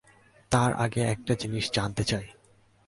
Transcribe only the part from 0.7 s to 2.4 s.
আগে একটি জিনিস জানতে চাই।